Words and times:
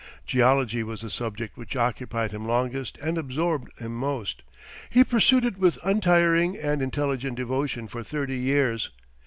Geology 0.25 0.81
was 0.81 1.01
the 1.01 1.11
subject 1.11 1.55
which 1.57 1.75
occupied 1.75 2.31
him 2.31 2.47
longest 2.47 2.97
and 3.03 3.19
absorbed 3.19 3.69
him 3.79 3.93
most. 3.93 4.41
He 4.89 5.03
pursued 5.03 5.45
it 5.45 5.59
with 5.59 5.77
untiring 5.83 6.57
and 6.57 6.81
intelligent 6.81 7.37
devotion 7.37 7.87
for 7.87 8.01
thirty 8.01 8.39
years. 8.39 8.89